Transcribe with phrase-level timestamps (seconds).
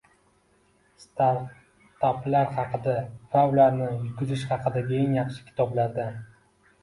[1.01, 2.95] Startaplar haqida
[3.35, 6.19] va ularni yurgizish haqida eng yaxshi kitoblardan.